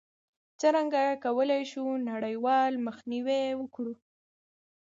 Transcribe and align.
څرنګه 0.59 1.03
کولای 1.25 1.63
شو 1.71 1.85
نړیوال 2.09 2.71
مخنیوی 2.85 3.43
وکړو؟ 3.61 3.93